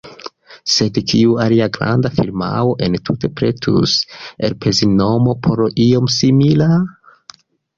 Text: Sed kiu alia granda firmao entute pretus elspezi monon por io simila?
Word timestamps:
Sed 0.75 0.95
kiu 1.11 1.35
alia 1.43 1.67
granda 1.75 2.11
firmao 2.15 2.71
entute 2.87 3.31
pretus 3.41 3.93
elspezi 4.49 4.89
monon 4.95 5.39
por 5.49 5.65
io 5.89 6.03
simila? 6.19 6.71